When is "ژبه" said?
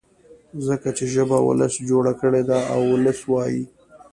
1.13-1.37